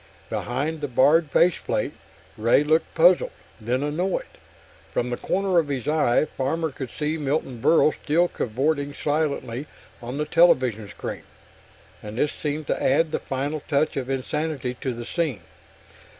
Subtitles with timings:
[0.31, 1.91] Behind the barred faceplate,
[2.35, 4.25] Ray looked puzzled, then annoyed.
[4.91, 9.67] From the corner of his eye, Farmer could see Milton Berle still cavorting silently
[10.01, 11.21] on the television screen,
[12.01, 15.41] and this seemed to add the final touch of insanity to the scene.